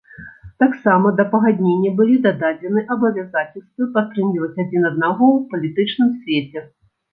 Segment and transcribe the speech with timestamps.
[0.61, 6.69] Таксама да пагаднення былі дададзены абавязацельствы падтрымліваць адзін аднаго ў палітычным свеце.